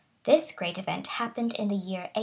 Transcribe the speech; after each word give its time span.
This 0.23 0.51
great 0.51 0.79
event 0.79 1.05
happened 1.05 1.53
in 1.53 1.67
the 1.67 1.75
year 1.75 2.05
827. 2.05 2.13